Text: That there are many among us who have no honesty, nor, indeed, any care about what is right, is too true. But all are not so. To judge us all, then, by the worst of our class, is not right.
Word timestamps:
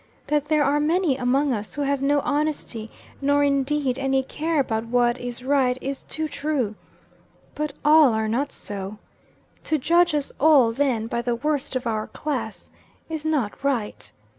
That 0.25 0.47
there 0.47 0.63
are 0.63 0.79
many 0.79 1.15
among 1.15 1.53
us 1.53 1.75
who 1.75 1.83
have 1.83 2.01
no 2.01 2.21
honesty, 2.21 2.89
nor, 3.21 3.43
indeed, 3.43 3.99
any 3.99 4.23
care 4.23 4.59
about 4.59 4.85
what 4.85 5.19
is 5.19 5.43
right, 5.43 5.77
is 5.79 6.01
too 6.05 6.27
true. 6.27 6.73
But 7.53 7.73
all 7.85 8.11
are 8.11 8.27
not 8.27 8.51
so. 8.51 8.97
To 9.65 9.77
judge 9.77 10.15
us 10.15 10.31
all, 10.39 10.71
then, 10.71 11.05
by 11.05 11.21
the 11.21 11.35
worst 11.35 11.75
of 11.75 11.85
our 11.85 12.07
class, 12.07 12.71
is 13.09 13.23
not 13.23 13.63
right. 13.63 14.11